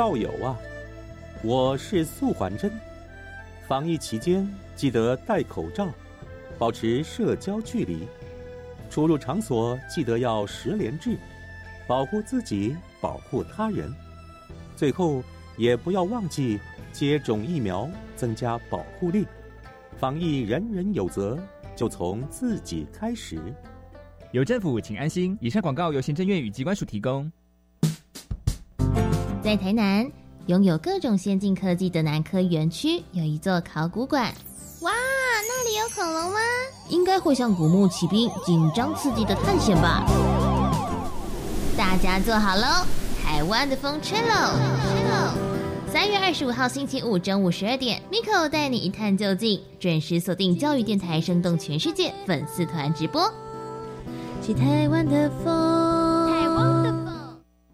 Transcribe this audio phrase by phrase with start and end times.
[0.00, 0.58] 道友啊，
[1.42, 2.72] 我是素环真。
[3.68, 5.86] 防疫期间记得戴口罩，
[6.58, 8.08] 保持社交距离，
[8.88, 11.18] 出入场所记得要十连制，
[11.86, 13.94] 保护自己，保护他人。
[14.74, 15.22] 最后
[15.58, 16.58] 也不要忘记
[16.94, 17.86] 接种疫苗，
[18.16, 19.26] 增加保护力。
[19.98, 21.38] 防疫人人有责，
[21.76, 23.38] 就从自己开始。
[24.32, 25.36] 有政府，请安心。
[25.42, 27.30] 以上广告由行政院与机关署提供。
[29.42, 30.06] 在台南，
[30.46, 34.24] 拥有各种先进科技的南科园区有一座考古馆。
[34.82, 36.38] 哇，那里有恐龙吗？
[36.90, 40.04] 应该会像古墓奇兵，紧张刺激的探险吧。
[41.74, 42.84] 大家坐好喽，
[43.24, 44.52] 台湾的风吹喽！
[45.90, 53.32] 三月二十五号星期五中午十二点，Miko 带你一探究竟，准时锁定教育电台，生动全世界粉丝团直播。
[54.42, 57.09] 去台湾的风，台湾的。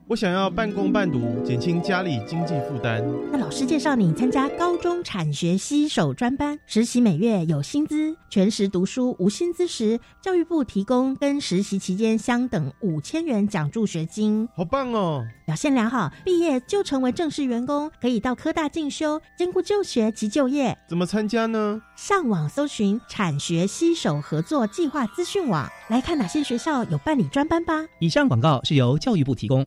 [0.09, 3.05] 我想要半工半读，减轻家里经济负担。
[3.33, 14.49] 那老师介绍你参加高中产学携手专班，实习每月有薪资，全时读书无薪资时，教育部提供跟实习期间相等五千元奖助学金。
[14.55, 15.25] 好棒哦！
[15.45, 20.79] 表现良好，毕业就成为正式员工，可以到科大进修，兼顾就学及就业。
[20.89, 21.83] 怎么参加呢？
[21.97, 27.85] 上网搜寻产学携手合作计划资讯网，来看哪些学校有办理专班吧。
[27.99, 29.67] 以上广告是由教育部提供。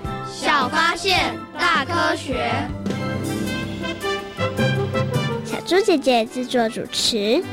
[0.41, 2.51] 小发现，大科学。
[5.45, 7.43] 小猪姐姐制作主持。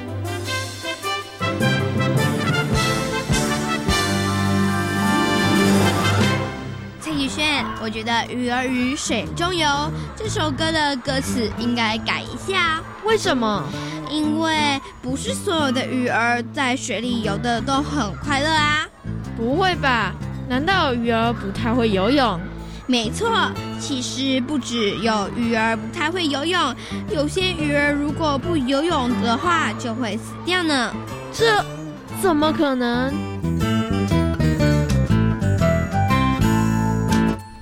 [6.99, 9.69] 蔡宇轩，我觉得《鱼儿鱼水中游》
[10.17, 12.83] 这首歌的歌词应该改一下。
[13.05, 13.63] 为什么？
[14.09, 18.89] 因为不是所有的鱼儿在水里游的都很快乐啊。
[19.37, 20.15] 不会吧？
[20.49, 22.41] 难道鱼儿不太会游泳？
[22.91, 23.31] 没错，
[23.79, 26.75] 其实不只有鱼儿不太会游泳，
[27.15, 30.91] 有些鱼儿如果不游泳的话就会死掉呢。
[31.31, 31.63] 这
[32.23, 33.13] 怎么可能？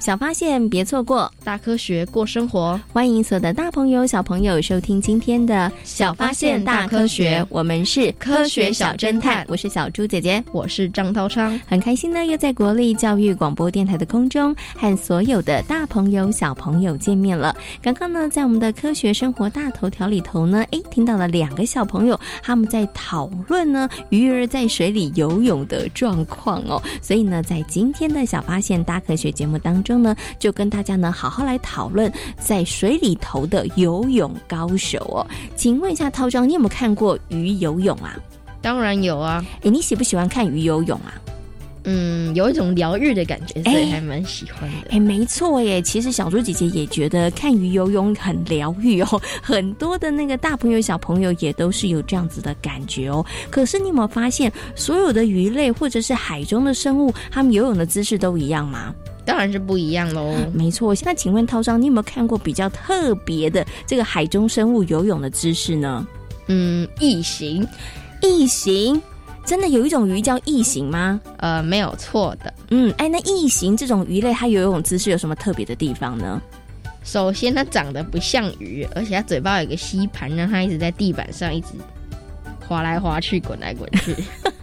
[0.07, 2.81] 小发现，别错过大科学过生活。
[2.93, 7.45] 欢迎所有的大朋友、小朋友收听今天的小发现大科学。
[7.49, 11.61] 我们是科学小侦探，我是小猪姐姐，我是张涛昌。
[11.67, 17.57] 很开心呢，又在国立教育广播电台的空中和所有的大朋友、小朋友见面了。
[17.83, 26.81] 刚刚呢，在我们的科学生活大头条里头呢，诶，听到了两个小朋友他们在讨论呢鱼儿在水里游泳的状况哦。
[27.03, 29.96] 所以呢，在今天的小发现大科学节目当中。
[29.99, 35.27] 呢，就跟大家呢好好来讨论在水里头的游泳高手哦。
[35.55, 38.17] 请问一下涛庄，你有没有看过鱼游泳啊？
[38.61, 39.45] 当然有啊。
[39.63, 41.15] 哎，你喜不喜欢看鱼游泳啊？
[41.89, 44.89] 嗯，有一种疗愈的感觉，所以还蛮喜欢的。
[44.91, 45.81] 哎，没错耶。
[45.81, 49.23] 其实小猪姐姐也觉得看鱼游泳很疗愈哦。
[49.41, 53.25] 很多的那个大朋友小朋友也都是有这样子的感觉哦。
[53.51, 58.93] 可是你有没有发现，所有的鱼类或者是海中的生物，它们游泳的姿势都一样吗？
[59.27, 60.35] 当然是不一样喽。
[60.55, 66.07] 没错，那请问涛章，你有没有看过比较特别的这个海中生物游泳的姿势呢？
[66.47, 67.67] 嗯，异形，
[68.23, 69.03] 异形。
[69.45, 71.21] 真的有一种鱼叫异形吗？
[71.39, 72.53] 呃，没有错的。
[72.71, 76.43] 嗯，哎，那异形这种鱼类，它游泳姿势有什么特别的地方呢？
[77.05, 81.69] 首先，它长得不像鱼，而且它嘴巴有个吸盘，让它一直在地板上一直
[82.67, 84.17] 滑来滑去、滚来滚去。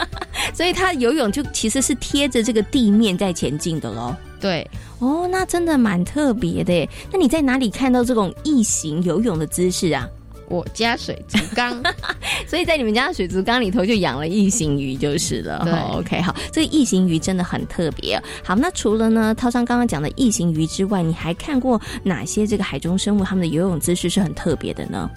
[0.53, 4.13] 所以它游泳就其实是贴着这个地面在前进的喽。
[4.43, 4.69] 对，
[4.99, 6.89] 哦，那真的蛮特别的。
[7.11, 10.05] 那你在哪里看到这种异形游泳的姿势啊？
[10.49, 11.81] 我家水族缸，
[12.45, 15.61] 所以在你们家的水族缸里头就养了异形鱼就是了。
[15.63, 18.21] 对，OK，好，这个异形鱼真的很特别。
[18.43, 25.09] 好，那除了呢，涛商刚刚讲的异形鱼之外，你还看过哪些这个海中生物它们的游泳姿势是很特别的呢？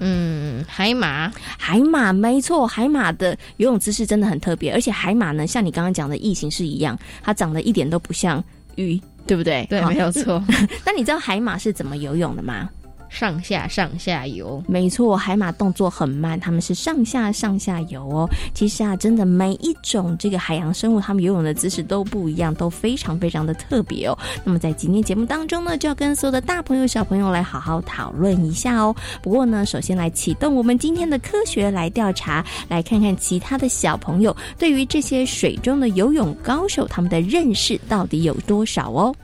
[0.00, 8.42] 嗯，海马，海马没错，海马的游泳姿势真的很特别，而且海马呢，像你刚刚讲的异形是一样，它长得一点都不像
[8.76, 9.66] 鱼，对不对？
[9.68, 10.42] 对，没有错。
[10.84, 12.68] 那你知道海马是怎么游泳的吗？
[13.08, 18.28] 上下上下游，没错，海马动作很慢，它们是上下上下游哦。
[18.52, 24.18] 其实啊，真的每一种这个海洋生物，它们游泳的姿势都不一样，都非常非常的特别哦。
[24.42, 28.94] 那么在今天节目当中呢，就要跟所有的大朋友小朋友来好好讨论一下哦。
[29.22, 39.14] 不过呢，首先来启动我们今天的科学来调查，来看看其他的小朋友对于这些水中的游泳高手他们的认识到底有多少哦。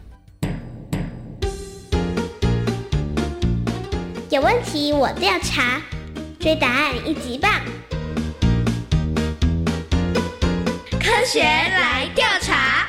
[4.31, 5.83] 有问题我调查，
[6.39, 7.51] 追答案一级棒。
[11.01, 12.89] 科学来调查。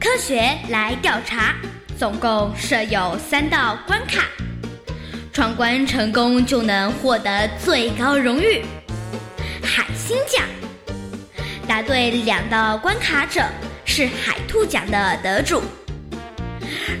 [0.00, 1.54] 科学来调查，
[1.98, 4.22] 总共设有三道关卡，
[5.30, 8.64] 闯关成功就能获得最高荣誉——
[9.62, 10.42] 海星奖。
[11.66, 13.42] 答对两道关卡者
[13.98, 15.60] 是海兔奖的得主。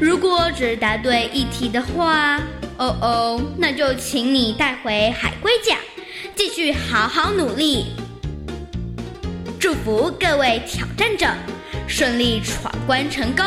[0.00, 2.38] 如果只答对一题的话，
[2.76, 5.78] 哦哦，那就请你带回海龟奖，
[6.34, 7.92] 继续好好努力。
[9.60, 11.28] 祝福各位挑战者
[11.86, 13.44] 顺利闯关成功。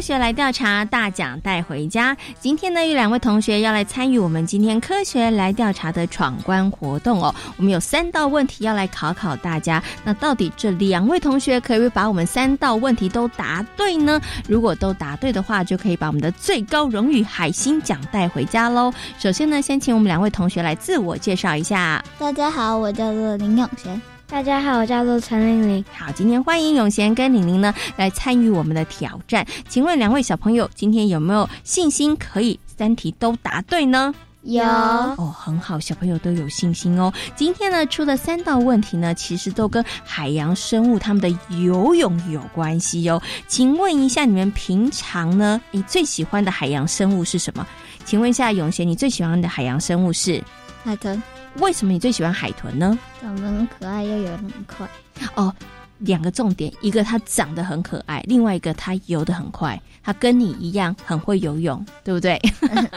[0.00, 2.16] 科学来调查，大奖带回家。
[2.38, 7.34] 今天呢，有两位同学要来参与我们今天科学来调查的闯关活动哦。
[7.58, 9.82] 我们有三道问题要来考考大家。
[10.02, 14.18] 那到底这两位同学可不可以把我们三道问题都答对呢？
[14.48, 18.90] 如果都答对的话，就可以把我们的最高荣誉海星奖带回家喽。
[19.18, 22.02] 首先呢，先请我们两位同学来自我介绍一下。
[22.18, 24.00] 大家好，我叫做林永贤。
[24.30, 25.84] 大家好，我叫做陈玲玲。
[25.92, 29.44] 好，今天欢迎永贤跟玲玲呢来参与我们的挑战。
[29.68, 34.14] 请问两位小朋友，今天有没有信心可以三题都答对呢？
[34.42, 37.12] 有哦，很好，小朋友都有信心哦。
[37.34, 41.28] 今天呢出的三道问题呢，其实都跟海洋生物它们的
[41.58, 43.20] 游泳有关系哦。
[43.48, 47.66] 请问一下，你们平常呢，你最喜欢的海洋生物是什么？
[48.04, 50.40] 请问一下永贤，你最喜欢的海洋生物是
[50.84, 51.20] 海豚？
[51.58, 52.98] 为什么你最喜欢海豚呢？
[53.20, 54.88] 长得很可爱，又游得很快。
[55.34, 55.54] 哦，
[55.98, 62.40] 两个重点，一个它长得很可爱，另外一个它游得很快，它跟你一样很会游泳，对不对？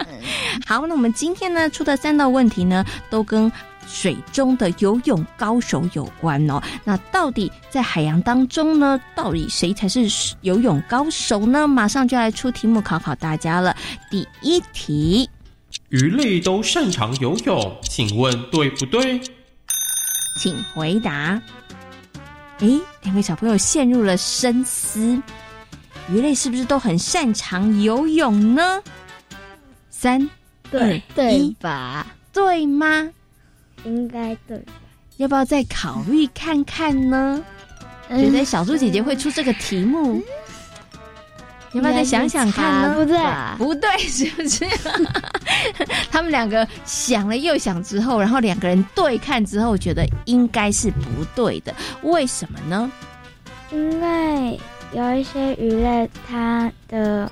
[0.66, 3.52] 好，那我们今天呢出的三道问题呢，都跟
[3.86, 6.62] 水中的游泳高手有关哦。
[6.86, 10.08] 那到底在海洋当中呢，到底谁才是
[10.42, 11.68] 游泳高手呢？
[11.68, 13.76] 马上就来出题目考考大家了。
[14.10, 15.30] 第一题。
[15.90, 19.22] 鱼类都擅长游泳，请问对不对？
[20.40, 21.42] 请回答。
[22.60, 25.22] 诶，两位小朋友陷入了深思。
[26.10, 28.82] 鱼类是不是都很擅长游泳呢？
[29.90, 30.30] 三、
[30.70, 32.08] 对二、对一，吧？
[32.34, 33.10] 对吗？
[33.86, 34.74] 应该对吧。
[35.18, 37.42] 要不要再考虑看看呢？
[38.10, 40.22] 觉得小猪姐姐会出这个题目，
[41.72, 42.96] 要不要再想想看呢？
[42.96, 43.18] 不对，
[43.58, 44.66] 不对，是不是？
[46.12, 51.74] 他们两个想了又想之后，然后两个人对看之后，觉得应该是不对的。
[52.02, 52.92] 为什么呢？
[53.72, 54.60] 因为
[54.92, 57.32] 有一些鱼类，它的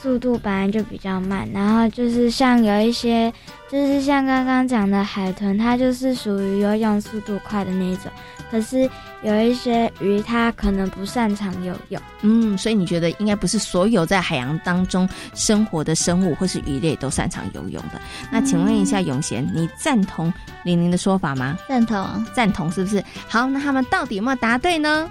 [0.00, 3.32] 速度本来就比较慢，然后就是像有一些，
[3.70, 8.10] 就是像刚刚讲的海豚，它就是属于游泳速度快的那种。
[8.50, 8.88] 可是
[9.22, 12.00] 有一些鱼，它可能不擅长游泳。
[12.22, 18.00] 嗯，所以你觉得应该不是所有在海洋当中生活的生物或是鱼类都擅长游泳的？
[18.30, 21.58] 那请问一下永贤，你赞同玲玲的说法吗？
[21.68, 23.04] 赞同，赞同是不是？
[23.28, 25.10] 好，那他们到底有没有答对呢？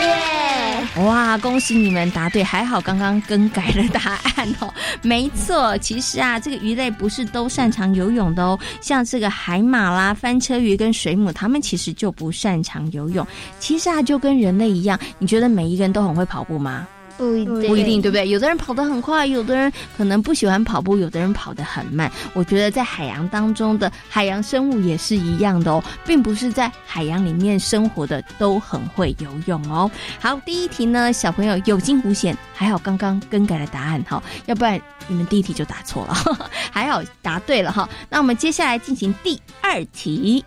[0.00, 1.04] 耶！
[1.04, 2.42] 哇，恭喜你们答对！
[2.42, 4.72] 还好刚刚更改了答案哦。
[5.02, 8.58] 没错，其实啊，这个鱼类不是都擅长游泳的哦。
[8.80, 13.26] 像这个海马啦、翻车鱼跟水母，它们其实就不擅长游泳。
[13.58, 16.86] 其实啊，就跟人类一样，你觉得每一个人都很会跑步吗？
[17.16, 18.28] 不一定，不一定，对不对？
[18.28, 22.10] 有的人跑得很快，有的人可能不喜欢跑步，有的人跑得很慢。
[22.32, 29.90] 我觉得在海洋当中的海洋生物也是一样的哦，并不是在海洋里面生活的都很会游泳哦。
[30.18, 36.14] 好，第一题呢，小朋友有惊无险，还好刚刚更改了答案哈，要不然你们第一题就答错了，
[36.70, 37.88] 还好答对了哈。
[38.08, 40.44] 那我们接下来进行第二题。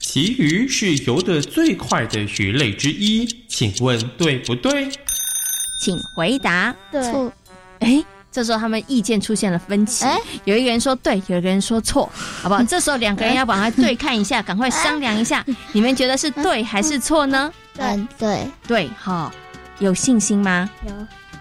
[0.00, 4.88] 旗鱼是游得最快的鱼类之一，请问对不对？
[5.78, 6.74] 请回答。
[6.90, 7.02] 对。
[7.80, 10.04] 哎，这时候他们意见出现了分歧，
[10.44, 12.10] 有一个人说对，有一个人说错，
[12.42, 12.62] 好不好？
[12.64, 17.52] 这时候两个人要把它对看一下，赶快商量一下，你们觉得是对还是错呢？
[17.74, 19.30] 对对对，好，
[19.78, 20.68] 有信心吗？
[20.86, 20.92] 有。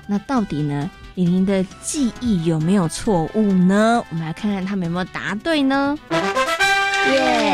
[0.05, 0.89] 那到底呢？
[1.15, 4.03] 李玲的记忆有没有错误呢？
[4.11, 5.97] 我们来看看他们有没有答对呢？
[6.11, 7.46] 耶，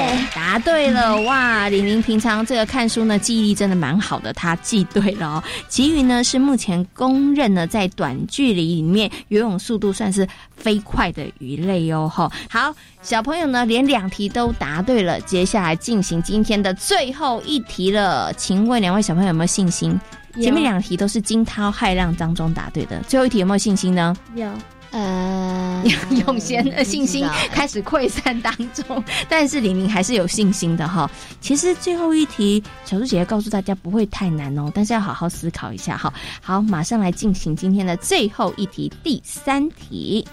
[0.54, 1.20] 答对了！
[1.24, 5.44] 哇，李玲平常这个看书呢，记忆力真的蛮好的，他记对了哦。
[5.68, 12.08] 其余呢是目前公认呢在短距离里面游泳速度算是飞快的鱼类哦。
[12.08, 18.32] 哈，好，小朋友呢连两题都答对了，接下来进行今天的最后一题了。
[18.34, 20.00] 请问两位小朋友有没有信心？
[20.36, 24.16] 前面两题都是惊涛骇浪当中答对的，最后一题有没有信心呢？
[24.36, 24.48] 有，
[24.94, 25.84] 呃，
[26.26, 31.10] 永贤的信心开始溃散当中，但是李明还是有信心的哈。
[31.42, 36.14] 其实最后一题，小猪姐姐告诉大家不会太难哦，但是要好好思考一下哈。
[36.42, 40.26] 好，马上来进行今天的最后一题，第三题。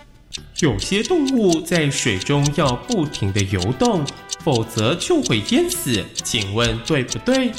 [0.61, 4.05] 有些动物在水中要不停的游动，
[4.45, 7.51] 否则就会淹死，请问对不对？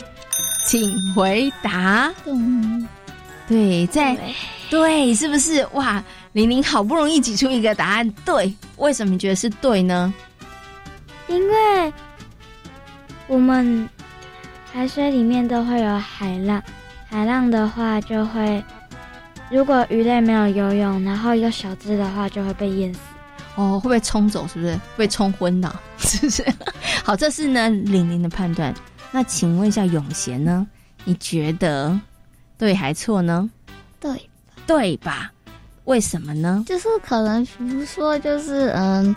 [0.67, 2.13] 请回答。
[3.47, 4.15] 对，在
[4.69, 5.67] 对，是不是？
[5.73, 6.01] 哇，
[6.33, 10.13] 玲玲好不容易挤出一个答案，对，为什么你觉得是对呢？
[11.27, 11.93] 因为
[13.27, 13.87] 我们
[14.71, 16.61] 海水里面都会有海浪，
[17.09, 18.63] 海浪的话就会，
[19.49, 22.99] 如果鱼类没有游泳，然后有小只的话，就会被淹死。
[23.55, 24.47] 哦，会被冲走？
[24.47, 25.81] 是不是被冲昏了？
[25.99, 26.45] 是不是？
[27.03, 28.73] 好，这是呢玲玲的判断。
[29.11, 30.65] 那请问一下永贤呢？
[31.03, 31.99] 你觉得
[32.57, 33.49] 对还错呢？
[33.99, 34.29] 对，
[34.65, 35.31] 对吧？
[35.91, 36.63] 为什么呢？
[36.65, 39.13] 就是可能，比如说，就是嗯，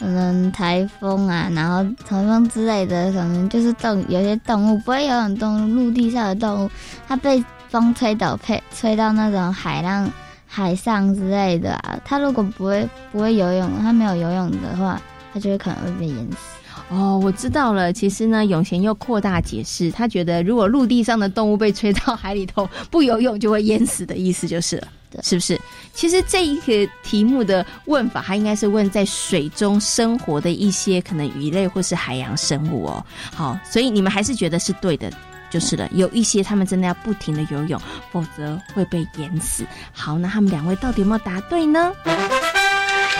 [0.00, 6.70] 可能台风啊，然后台风之类的，可能就是动有些动物不会游泳动物，陆地上的动物，
[7.06, 10.10] 它被风吹倒，吹吹到那种海浪、
[10.44, 11.96] 海上之类的啊。
[12.04, 15.00] 它如果不会不会游泳，它没有游泳的话，
[15.32, 16.57] 它就会可能会被淹死。
[16.90, 17.92] 哦，我知道了。
[17.92, 24.88] 其实呢，永贤又扩大解释，他觉得如果陆地上的动物被吹到海里头，不游泳就会淹死的意思就是了，
[25.22, 25.60] 是不是？
[25.92, 33.04] 其实这一个题目的问法，他应该是问在水中生活的一些可能鱼类或是海洋生物哦。
[33.34, 35.12] 好，所以你们还是觉得是对的，
[35.50, 35.86] 就是了。
[35.92, 37.78] 有一些他们真的要不停的游泳，
[38.10, 39.62] 否则会被淹死。
[39.92, 41.92] 好，那他们两位到底有没有答对呢？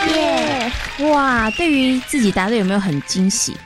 [0.09, 0.73] 耶！
[1.11, 3.57] 哇，对于自己答对有没有很惊喜？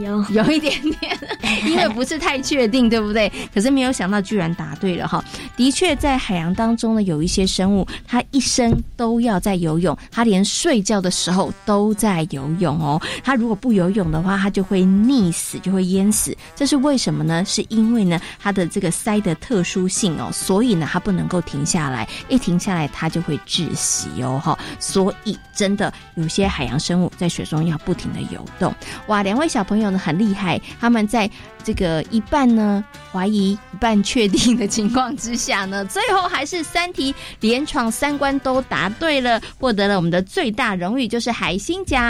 [0.00, 1.18] 有 有一点点，
[1.66, 3.30] 因为不是太确定，对不对？
[3.54, 5.22] 可是没有想到居然答对了哈！
[5.56, 13.00] 的确，在海洋当中呢，有一些生物，它一生都要在游泳，它连睡觉的时候都在游泳哦。
[13.22, 16.34] 它如果不游泳的话，它就会溺死，就会淹死。
[16.56, 17.44] 这是为什么呢？
[17.44, 24.58] 是因为呢，它的这个鳃的特殊性哦，所以呢，它不能够停下来，一停下来它就会窒息哦哈。
[24.78, 28.74] 所以真的有些海洋生物在水中要不停的游动。
[29.08, 29.81] 哇，两位小朋友。
[29.90, 31.30] 呢很厉害，他们在
[31.64, 42.00] 这个一半呢怀疑、一半确定的情况之下呢，最后还是三题连闯三关都答对了，获得了我们的最大荣誉，就是海星奖。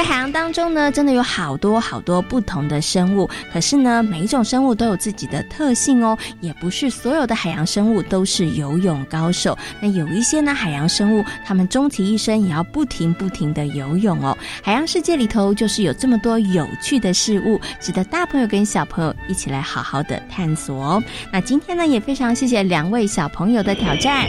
[0.00, 3.28] 在海洋当中呢，真的有好多好多不同的生物。
[3.52, 9.58] 可是呢，每一种生物都有自己的特性哦，也不是所有的海洋生物都是游泳高手。
[9.78, 14.34] 那有一些呢，海洋生物它们终其一生也要不停不停的游泳哦。
[14.62, 21.02] 海洋世界里头就是有这么多有趣的事物，值得大朋友跟小朋友一起来好好的探索哦。
[21.30, 24.26] 那今天呢，也非常谢谢两位小朋友的挑战。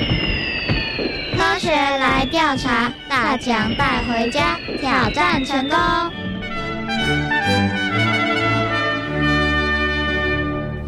[1.62, 5.78] 科学来调查，大奖带回家，挑战成功。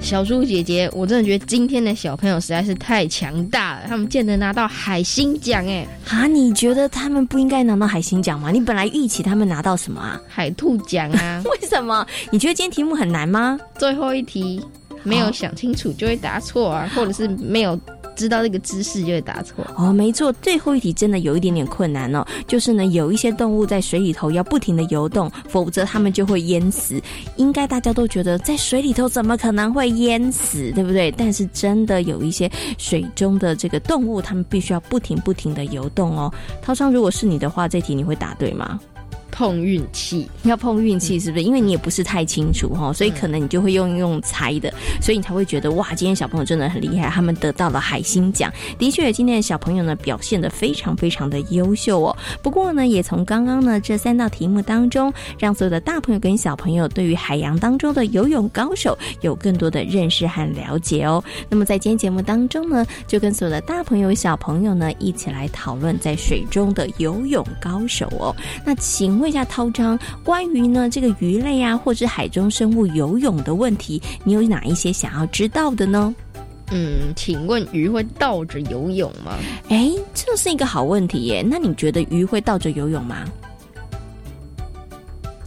[0.01, 5.85] 小猪姐姐，我真的觉得今天的小朋友实在是太强大了，他们竟然拿到海星奖哎！
[6.09, 8.49] 啊，你觉得他们不应该拿到海星奖吗？
[8.49, 10.19] 你本来预期他们拿到什么啊？
[10.27, 11.43] 海兔奖啊？
[11.45, 12.03] 为什么？
[12.31, 13.59] 你觉得今天题目很难吗？
[13.77, 14.59] 最后一题
[15.03, 17.79] 没有想清楚就会答错啊，或者是没有。
[18.15, 22.25] 知道这个知识就会答错哦，没错，最后一题真的有一点点困难哦。
[22.47, 27.01] 就是呢，有一些动物在水里头要不停的游动，否则它们就会淹死。
[27.37, 31.11] 应该大家都觉得在水里头怎么可能会淹死，对不对？
[31.11, 36.33] 但是真的有一些水中的这个动物，它们必须要不停不停的游动哦。
[36.61, 38.79] 涛昌，如果是你的话，这题你会答对吗？
[39.33, 41.43] 碰运气，要碰运气是不是？
[41.43, 44.71] 因为你也不是太清楚哈，所以可能你就会用用猜的，
[45.01, 48.53] 所以你才会觉得哇，今天小朋友真的很厉害，他们得到了海星奖。
[48.77, 52.15] 的确，今天的小朋友呢表现的非常非常的优秀哦。
[52.43, 61.23] 不过呢，也从刚刚呢这三道题目当中，让所有的大朋友跟小朋友对于海洋当中的游泳高手有更多的认识和了解哦。
[61.49, 68.35] 那么在今天节目当中呢，就跟所有的大朋友小朋友呢一起来讨论在水中的游泳高手哦。
[68.63, 69.22] 那请。
[69.23, 76.13] 问一下涛章，关于呢这个鱼类啊，或者海中生物游泳的问题，你有哪一些想要知道的呢？
[76.71, 79.37] 嗯，请问鱼会倒着游泳吗？
[79.69, 81.41] 哎，这是一个好问题耶。
[81.41, 83.23] 那你觉得鱼会倒着游泳吗？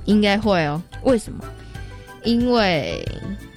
[0.06, 0.82] 应该会哦。
[1.02, 1.44] 为什么？
[2.24, 3.06] 因为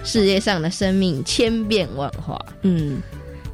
[0.04, 2.38] 世界上的生命千变万化。
[2.64, 3.02] 嗯。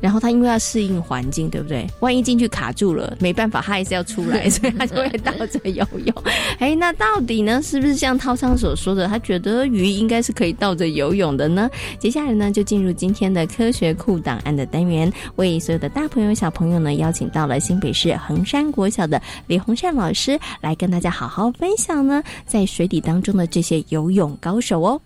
[0.01, 1.87] 然后他因为要适应环境，对不对？
[1.99, 6.23] 万一进去卡住了，没办法，他还是要出来， 所以他就会倒着游泳。
[6.59, 11.69] 哎，那到底呢，是不是像涛昌所说的，他觉得鱼应该是可以倒着游泳的呢？
[11.99, 25.01] 接下来呢，就进入今天的科学库档案的单元，为所有的大朋友小朋友呢，邀请到了新北市衡山国小的李洪善老师来跟大家好好分享呢，在水底当中的这些游泳高手哦。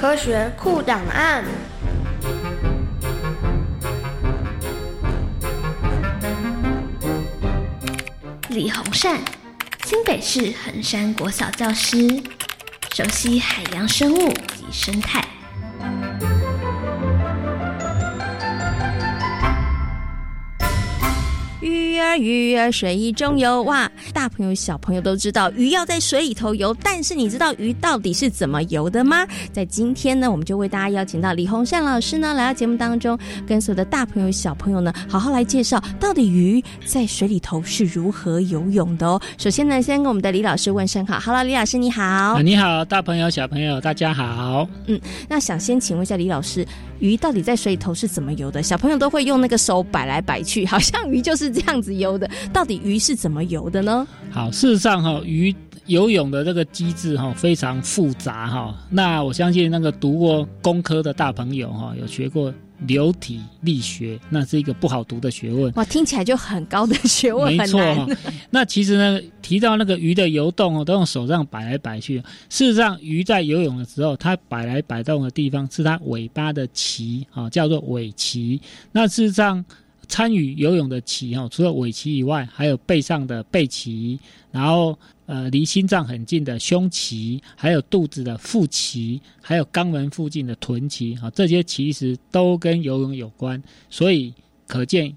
[0.00, 1.44] 科学库档案。
[8.48, 9.20] 李洪善，
[9.84, 11.98] 新北市衡山国小教师，
[12.94, 15.22] 熟悉海洋生物及生态。
[22.16, 23.90] 鱼儿水中游，哇！
[24.12, 29.26] 大朋友小朋友都知道鱼要在水里头游，但是你知道鱼到底是怎么游的吗？
[29.52, 39.20] 在今天呢，我们就为大家邀请到李洪善老师呢来到节目当中，跟所有的大朋友小朋友呢好好来介绍到底鱼在水里头是如何游泳的哦。
[39.36, 42.40] 首先呢，先跟我们的李老师问声好，Hello，李老师你好。
[42.40, 44.66] 你好，大朋友小朋友大家好。
[44.86, 44.98] 嗯，
[45.28, 46.66] 那想先请问一下李老师，
[47.00, 48.62] 鱼到底在水里头是怎么游的？
[48.62, 51.50] 小朋友都会用那个手摆来摆去，好像鱼就是。
[51.50, 54.04] 这样子游的，到底鱼是怎么游的呢？
[54.32, 55.54] 好，事实上哈，鱼
[55.86, 58.74] 游泳的这个机制哈非常复杂哈。
[58.90, 62.52] 那我相信那个读过工科的大朋友哈，有学过
[62.86, 65.72] 流体力学，那是一个不好读的学问。
[65.74, 67.80] 哇，听起来就很高的学问，没错。
[68.50, 72.18] 那其实呢，提到那个鱼的游动哦，都用手这样摆来摆去。
[72.48, 78.60] 事实上，鱼在游泳的时候，它摆来摆动的地方是它尾巴的鳍啊，叫做尾鳍。
[78.92, 79.64] 那事实上。
[80.10, 84.18] 参与游泳的鳍哦，除了尾鳍以外，还有背上的背鳍，
[84.50, 93.62] 然后呃离心脏很近的胸鳍，还有肚子的腹鳍，还有肛门附近的臀鳍啊，这些其实都跟游泳有关。
[93.88, 94.34] 所以
[94.66, 95.16] 可见，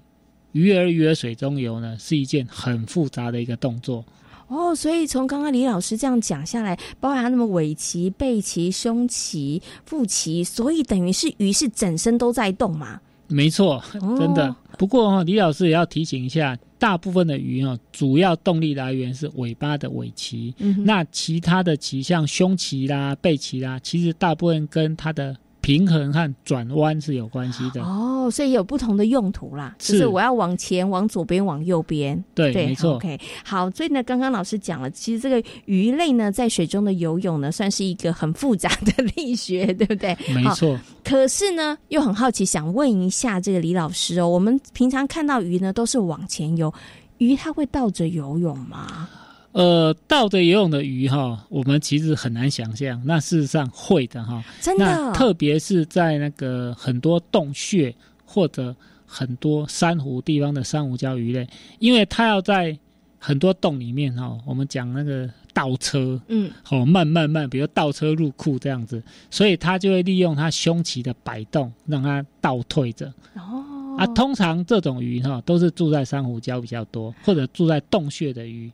[0.52, 4.04] 鱼儿鱼儿水中游呢，是一件很复杂的一个动作。
[4.46, 13.00] 哦，所以从刚刚李老师这样讲下来，包含那么尾鳍、背鳍、胸鳍、腹鳍，所以等于是鱼是整身都在动嘛。
[13.26, 14.54] 没错，真的。
[14.78, 20.54] 不过哈李老师也要提醒一下，大部分的鱼哦，主要动力来源是尾巴的尾鳍。
[20.84, 25.36] 那其他的鳍，像胸鳍啦、背鳍啦，其实大部分跟它的。
[25.64, 29.74] 平衡和转弯是有关系的哦，所以有不同的用途啦。
[29.78, 32.22] 就是我要往前、往左边、往右边。
[32.34, 32.96] 对，没错。
[32.96, 33.70] OK，好。
[33.70, 40.14] 所以呢，刚刚老师讲了，其实这个鱼类呢，在水中的游泳呢，算是一个很复杂的力学，对不对？
[40.34, 40.78] 没错。
[41.02, 46.72] 可是呢，又很好奇，想问一下这个李老师哦，我们平常看到鱼呢，都是往前游，
[47.16, 49.08] 鱼它会倒着游泳吗？
[49.54, 53.00] 呃，倒着游泳的鱼哈，我们其实很难想象。
[53.04, 55.12] 那事实上会的哈，真的。
[55.12, 58.74] 特别是在那个很多洞穴或者
[59.06, 62.76] 很多珊瑚地方的珊瑚礁鱼类，因为它要在
[63.16, 73.06] 很多洞里面哈，我们讲那个倒车，嗯，哦，慢慢慢，比如倒车入库这样子，所以它就会利用它胸鳍的摆动，让它倒退着。
[73.36, 78.68] 哦，啊，通常这种鱼哈，都是住在珊瑚礁比较多，或者住在洞穴的鱼。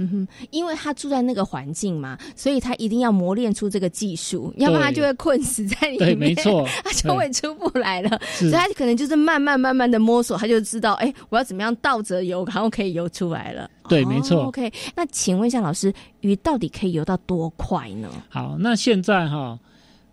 [0.00, 5.98] 嗯哼，因为他住在那个环境嘛，所以他一定要磨练出这个技术，要不然他就会困死在里面。
[5.98, 8.20] 对，没错， 他就会出不来了。
[8.36, 13.70] 所以他可能就是慢慢慢慢的摸索，他就知道，哎，我要怎么样倒着游，然后可以游出来了。
[13.88, 14.44] 对，没错。
[14.44, 18.08] OK，那请问一下老师，鱼到底可以游到多快呢？
[18.28, 19.58] 好，那现在哈，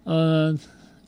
[0.03, 0.57] 呃。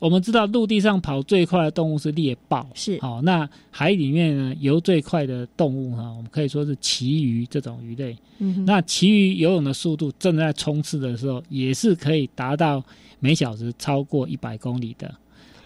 [0.00, 3.22] 我们知道陆地上跑最快的动物是猎豹，是好。
[3.22, 8.16] 那海里面呢游最快的动物哈，我们可以说是旗鱼这种鱼类。
[8.38, 12.82] 嗯，那旗鱼游泳的速度正在冲刺的时候，也是可以达到
[13.18, 15.14] 每小时超过一百公里的。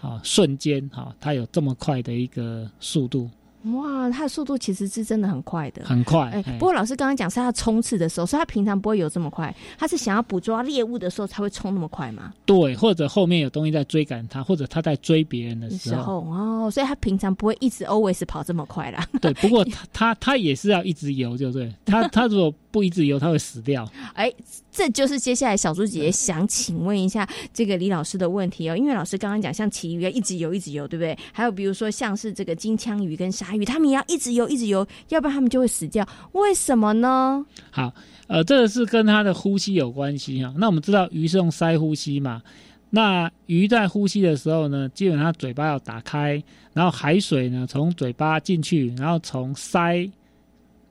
[0.00, 3.30] 啊瞬间哈，它有这么快的一个速度。
[3.72, 6.28] 哇，它的速度其实是真的很快的，很快。
[6.30, 9.54] 哎，不过老师刚刚讲是它冲刺的时候，所以它平常不会游这么快。
[9.78, 12.32] 它是想要捕捉猎物的时候才会冲那么快吗？
[12.44, 16.20] 对，或者后面有东西在追赶它，或者它在追别人的时候。
[16.20, 19.06] 哦，所以它平常不会一直 always 跑这么快啦。
[19.20, 21.72] 对，不过它它它也是要一直游，就对。
[21.86, 23.88] 它它如果不一直游，它会死掉。
[24.14, 24.28] 哎，
[24.72, 31.16] 这就是接下来小猪姐姐想请问一下这个李老师的问题哦，因为老师刚刚讲像旗鱼要一直游一直游，对不对？
[31.32, 36.04] 还有比如说像是这个金枪鱼跟鲨鱼，他们也要一直游一直游，要不然他们就会死掉。
[36.32, 37.46] 为什么呢？
[37.70, 37.94] 好，
[38.26, 40.52] 呃，这个是跟它的呼吸有关系哈。
[40.58, 42.42] 那我们知道鱼是用鳃呼吸嘛，
[42.90, 50.10] 那鱼在呼吸的时候呢，基本上嘴巴要打开，然后海水呢从嘴巴进去，然后从鳃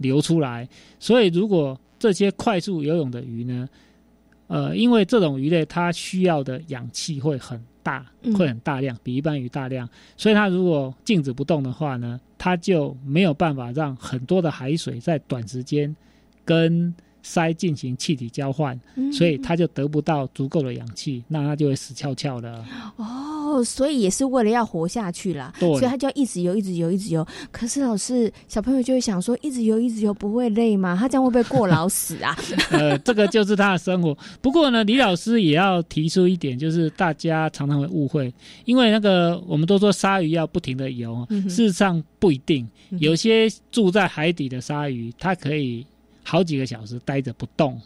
[0.03, 0.69] 流出来。
[0.99, 3.67] 所以如果这些快速游泳的鱼呢，
[4.45, 8.05] 呃，因为这种鱼类它需要的氧气会很大，
[8.37, 15.95] 会很大量，比一般鱼大量，所以它如果静止不动的话呢，它就没有办法让很多的海水在短时间
[16.45, 18.79] 跟鳃进行气体交换，
[19.11, 22.63] 所以它就得不到足够的氧气，那它就会死翘翘的。
[22.97, 27.25] 哦，所以也是为了要活下去啦，对，所以它就要一直游，一直游，一直游。
[27.51, 30.97] 可是老师，小朋友就会想说，一直游，一直游不会累吗？
[30.99, 32.37] 他这样会不会过劳死啊？
[32.71, 34.17] 呃，这个就是他的生活。
[34.41, 38.33] 不过呢，李老师也要提出一点，就是大家常常会误会，
[38.65, 42.67] 因为那个我们都说鲨鱼要不停的游，事实上不一定。
[42.99, 45.85] 有些住在海底的鲨鱼，它可以。
[46.23, 47.79] 好几个小时待着不动，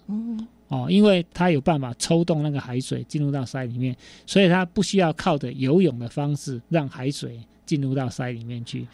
[0.67, 3.95] 哦，因为它有办法抽动那个海水进入到鳃里面，
[4.25, 8.87] 所以它不需要靠着游泳的方式让海水进入到鳃里面去。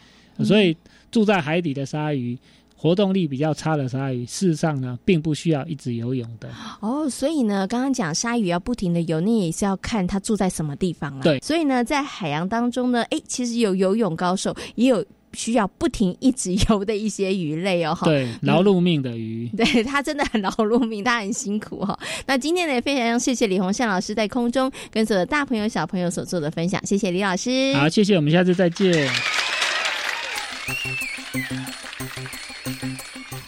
[0.44, 0.76] 所以
[1.10, 2.38] 住在海底的鲨鱼，
[2.76, 6.48] 活动力比较差的鲨鱼，事实上呢，并不需要一直游泳的。
[6.80, 11.22] 哦，所以呢，刚刚讲鲨鱼要不停的游，那也是要看它住在什么地方了。
[11.22, 15.04] 对，所以呢，在海洋当中呢，哎，其实有游泳高手，也有。
[15.34, 21.98] 需要不停一直游的一些鱼类哦，对，劳碌命的鱼， 对它真的很劳碌命，它很辛苦哈。
[22.26, 27.74] 那今天呢，也非常谢谢李洪善老师在空中跟所有的大朋友小朋友所做的分享，谢谢李老师。
[27.74, 29.08] 好，谢谢，我们下次再见。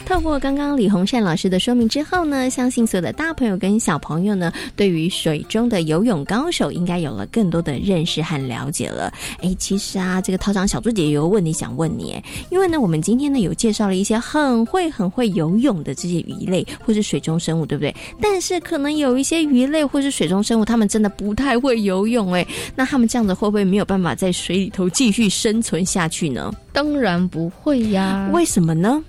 [0.07, 9.13] 透过刚刚李洪善老师的说明之后呢，相信所有的大朋友跟小朋友呢，对于水中的游泳高手应该有了更多的认识和了解了。
[9.43, 17.93] 哎，其实啊，这个套长小猪姐姐有个问题想问你，因为呢，我们今天呢有介绍了一些很会很会游泳的这些鱼类或是水中生物，对不对？
[18.21, 26.55] 但是可能有一些鱼类或是水中生物，他们真的不太会游泳，哎，那他们这样子会不会没有办法在水里头继续生存下去呢？
[26.73, 29.03] 当然不会呀，为什么呢？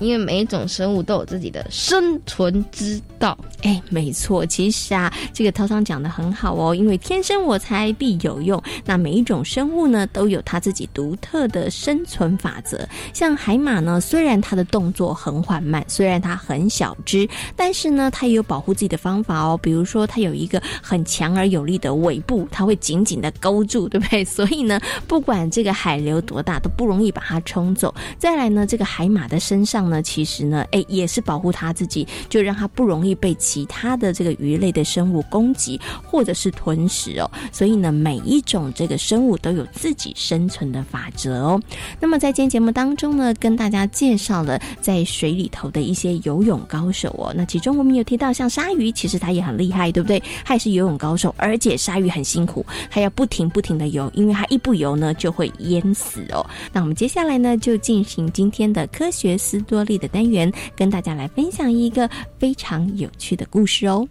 [0.00, 3.36] 因为每一种生物都有自己的生存之道。
[3.62, 6.74] 哎，没错，其实啊，这个涛涛讲的很好哦。
[6.74, 12.86] 因为天生我材必有用，那每一种生物呢，都有它自己独特的生存法则。
[13.12, 19.58] 像海马呢，虽然它的动作很缓慢，虽然它很小只，但是呢，它也有保护自己的方法哦。
[19.62, 24.24] 比如说，它有一个很强而有力的尾部，它会紧紧的勾住，对不对？
[24.24, 27.94] 所以呢，不管这个海流多大，都不容易把它冲走。
[28.18, 29.83] 再来呢，这个海马的身上。
[29.88, 37.30] 呢，其实呢，哎，也是保护它自己，就让它不容易被其他的这个鱼类的生物攻击或者是吞食哦。
[37.52, 41.60] 所以呢，每一种这个生物都有自己生存的法则哦。
[41.98, 47.32] 那么在今天节目当中呢，跟大家介绍了在水里头的一些游泳高手哦。
[47.36, 50.22] 那其中我们有提到，像鲨鱼，其实它也很厉害，对不对？
[50.44, 56.44] 它也是游泳高手，而且鲨鱼很辛苦，它要不停不停的游，因为它一不游呢就会淹死哦。
[56.72, 59.54] 那我们接下来呢，就进行今天的科学思。
[59.74, 62.08] 多利的单元，跟大家来分享一个
[62.38, 64.08] 非常有趣的故事哦。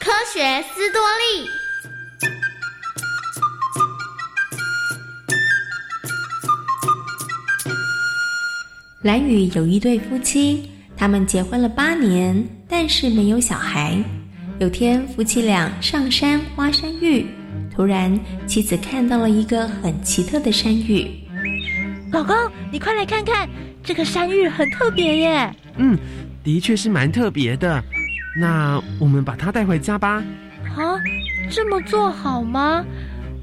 [0.00, 1.48] 科学斯多利。
[9.04, 14.02] 蓝宇有一对夫妻，他们结婚了八年，但是没有小孩。
[14.58, 17.24] 有天，夫妻俩上山挖山芋。
[17.74, 21.10] 突然，妻子看到了一个很奇特的山芋。
[22.12, 22.36] 老公，
[22.70, 23.48] 你快来看看，
[23.82, 25.54] 这个山芋很特别耶。
[25.76, 25.98] 嗯，
[26.44, 27.82] 的确是蛮特别的。
[28.38, 30.22] 那我们把它带回家吧。
[30.76, 31.00] 啊，
[31.50, 32.84] 这么做好吗？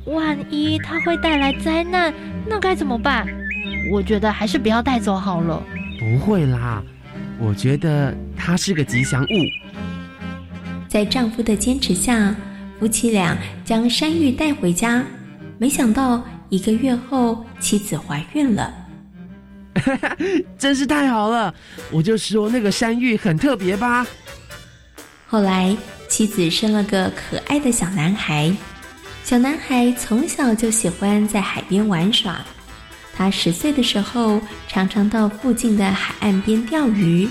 [0.06, 2.14] 万一它会带来灾难，
[2.48, 3.28] 那该怎么办？
[3.92, 5.62] 我觉得还是不要带走好了。
[6.00, 6.84] 不会啦，
[7.40, 9.28] 我觉得它是个吉祥物。
[10.88, 12.36] 在丈夫的坚持下。
[12.80, 15.04] 夫妻俩将山芋带回家，
[15.58, 18.74] 没想到一个月后，妻子怀孕了。
[20.58, 21.54] 真是太好了！
[21.92, 24.08] 我就说那个山芋很特别吧。
[25.28, 25.76] 后来，
[26.08, 28.52] 妻子生了个可爱的小男孩。
[29.26, 32.40] 小男孩从小就喜欢在海边玩耍。
[33.14, 34.40] 他十岁的时候，
[34.70, 37.28] 常常到附近的海岸边钓鱼。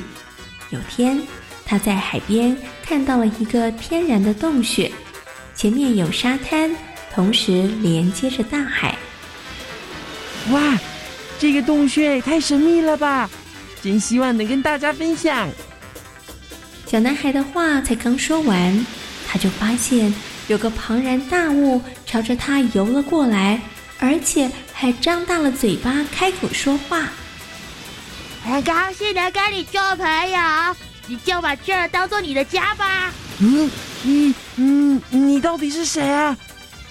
[0.70, 1.20] 有天，
[1.64, 4.92] 他在海边看到了一个天然的洞穴，
[5.58, 6.70] 前面有沙滩，
[7.12, 8.96] 同时连接着大海。
[10.52, 10.78] 哇，
[11.36, 13.28] 这个洞穴也太神秘了吧！
[13.82, 15.48] 真希望能跟大家分享。
[16.86, 18.86] 小男孩的话才刚说完，
[19.26, 20.14] 他就发现
[20.46, 23.60] 有个庞然大物朝着他游了过来，
[23.98, 27.08] 而且还张大了嘴巴开口说话。
[28.44, 30.38] 很高兴能跟你做朋友，
[31.08, 33.12] 你就把这儿当做你的家吧。
[33.40, 33.68] 嗯，
[34.02, 36.36] 你，嗯，你到底是谁啊？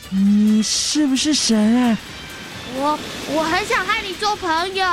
[0.09, 1.97] 你是不是神啊？
[2.75, 2.99] 我
[3.33, 4.85] 我很想和你做朋友。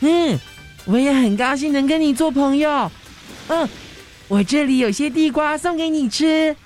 [0.00, 0.38] 嗯，
[0.84, 2.90] 我也很高兴能跟你做朋友。
[3.48, 3.68] 嗯。
[4.28, 6.56] 我这里有些地瓜送给你吃。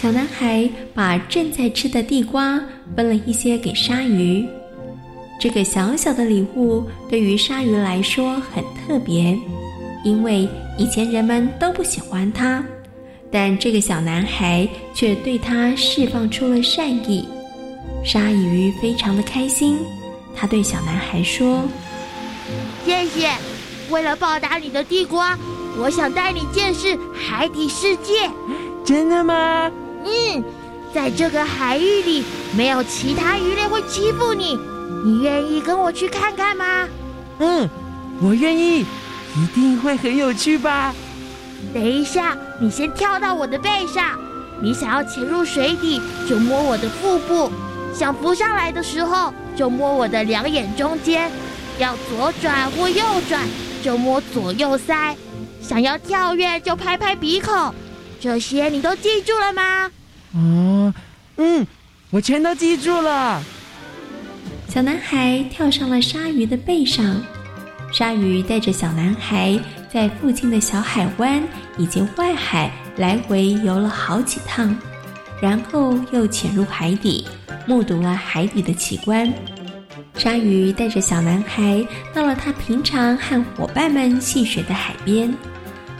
[0.00, 2.58] 小男孩把正在吃的地瓜
[2.96, 4.48] 分了一些给鲨鱼。
[5.38, 9.38] 这个小小的礼物对于鲨鱼来说很特别，
[10.02, 12.64] 因为以前人们都不喜欢它，
[13.30, 17.28] 但这个小男孩却对他释放出了善意。
[18.04, 19.78] 鲨鱼非常的开心，
[20.34, 21.62] 他对小男孩说
[22.84, 23.30] ：“谢谢，
[23.90, 25.38] 为了报答你的地瓜。”
[25.78, 28.28] 我想带你见识海底世界，
[28.84, 29.70] 真的吗？
[30.04, 30.44] 嗯，
[30.92, 32.24] 在这个海域里，
[32.56, 34.58] 没有其他鱼类会欺负你。
[35.04, 36.88] 你愿意跟我去看看吗？
[37.38, 37.70] 嗯，
[38.20, 40.92] 我愿意，一定会很有趣吧。
[41.72, 44.18] 等一下，你先跳到我的背上。
[44.62, 47.50] 你想要潜入水底，就摸我的腹部；
[47.94, 51.30] 想浮上来的时候，就摸我的两眼中间。
[51.78, 53.42] 要左转或右转，
[53.82, 55.14] 就摸左右腮。
[55.62, 57.74] 想要跳跃就拍拍鼻孔，
[58.20, 59.90] 这些你都记住了吗？
[60.34, 60.92] 哦，
[61.38, 61.66] 嗯，
[62.10, 63.42] 我全都记住了。
[64.68, 67.22] 小男孩跳上了鲨鱼的背上，
[67.92, 69.58] 鲨鱼带着小男孩
[69.92, 71.42] 在附近的小海湾
[71.76, 74.76] 以及外海来回游了好几趟，
[75.40, 77.26] 然后又潜入海底，
[77.66, 79.32] 目睹了海底的奇观。
[80.14, 85.34] 鲨鱼带着小男孩到了他平常和伙伴们戏水的海边。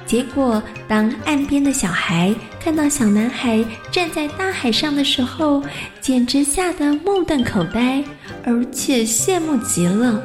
[0.07, 5.63] 结果，当岸边的小孩看到小男孩站在大海上的时候，
[6.01, 8.05] 简直吓得目瞪口呆，
[8.45, 10.21] 而且羡慕极了。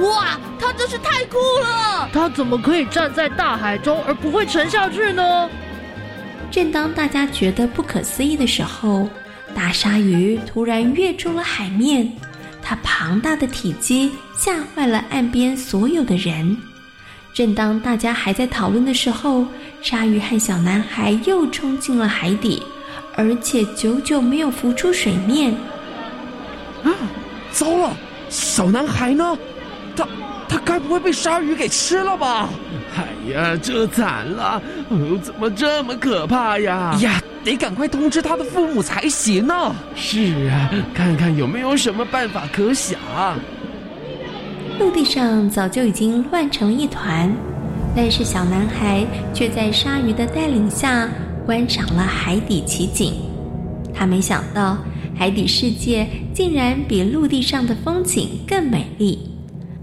[0.00, 2.08] 哇，他真是太酷了！
[2.12, 5.48] 他怎么可以站在大海中而不会沉下去呢？
[6.50, 9.08] 正当大家觉得不可思议的时候，
[9.54, 12.10] 大鲨鱼突然跃出了海面，
[12.62, 16.56] 它庞大的体积吓坏了岸边所有的人。
[17.32, 19.46] 正当大家还在讨论的时候，
[19.82, 22.62] 鲨鱼和小男孩又冲进了海底，
[23.16, 25.52] 而且久久没有浮出水面。
[26.82, 26.90] 啊，
[27.52, 27.96] 糟了！
[28.28, 29.36] 小男孩呢？
[30.48, 32.48] 他他该不会被鲨鱼给吃了吧？
[32.96, 34.60] 哎呀，这惨了！
[34.88, 36.96] 哦，怎么这么可怕呀？
[37.00, 39.74] 呀，得赶快通知他的父母才行呢。
[39.94, 42.98] 是啊，看看有没有什么办法可想。
[44.78, 47.32] 陆地上早就已经乱成一团，
[47.94, 51.08] 但是小男孩却在鲨鱼的带领下
[51.46, 53.14] 观赏了海底奇景。
[53.94, 54.76] 他没想到，
[55.16, 59.18] 海底世界竟然比陆地上的风景更美丽。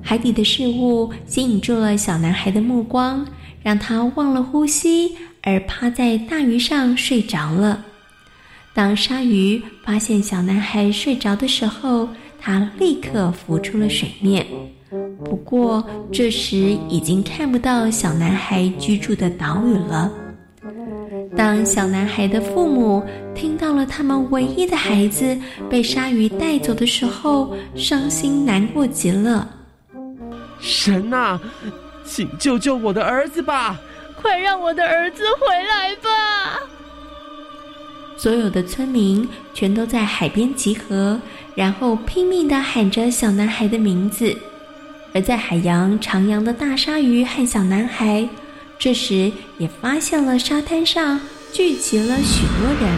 [0.03, 3.25] 海底的事物吸引住了小男孩的目光，
[3.63, 7.85] 让他忘了呼吸，而趴在大鱼上睡着了。
[8.73, 12.07] 当鲨鱼发现小男孩睡着的时候，
[12.39, 14.45] 他立刻浮出了水面。
[15.23, 16.57] 不过，这时
[16.89, 20.11] 已经看不到小男孩居住的岛屿了。
[21.37, 23.01] 当小男孩的父母
[23.33, 25.37] 听到了他们唯一的孩子
[25.69, 29.49] 被鲨鱼带走的时候，伤心难过极了。
[30.61, 31.39] 神啊，
[32.05, 33.79] 请救救我的儿子吧！
[34.21, 36.59] 快让我的儿子回来吧！
[38.15, 41.19] 所有的村民全都在海边集合，
[41.55, 44.37] 然后拼命的喊着小男孩的名字。
[45.13, 48.29] 而在海洋徜徉的大鲨鱼和小男孩，
[48.77, 51.19] 这时也发现了沙滩上
[51.51, 52.97] 聚集了许多人。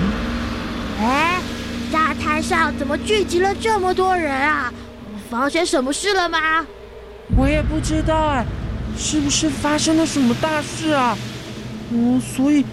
[0.99, 1.41] 哎，
[1.89, 4.71] 沙滩上怎么聚集了这么多人啊？
[5.29, 6.67] 发生什么事了吗？
[7.35, 8.45] 我也不知道哎，
[8.97, 11.17] 是不是发生了什么大事啊？
[11.91, 12.63] 嗯，所以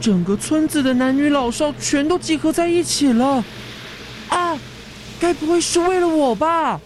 [0.00, 3.44] 整个村子的男女老少全都集合在一起了。
[4.28, 4.58] 啊，
[5.18, 6.80] 该不会是为了我吧？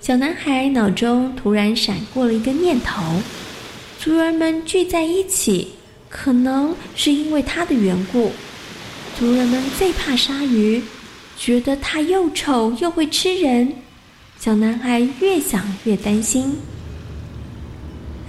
[0.00, 3.02] 小男孩脑中突然闪过了一个念头：
[3.98, 5.74] 族人们聚在一起，
[6.08, 8.32] 可能是因为他的缘故，
[9.18, 10.82] 族人们最怕鲨鱼，
[11.36, 13.72] 觉得它又丑又会吃人。
[14.44, 16.56] 小男孩越想越担心。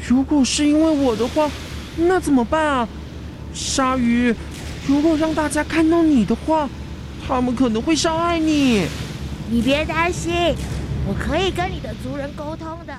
[0.08, 1.50] 如果是因为我的话，
[1.98, 2.88] 那怎么办啊？
[3.52, 4.32] 鲨鱼，
[4.86, 6.70] 如果让大家看到你的话，
[7.28, 8.86] 他们可能会伤害你。
[9.50, 10.32] 你别担心，
[11.08, 12.94] 我可以跟你的族人沟通的。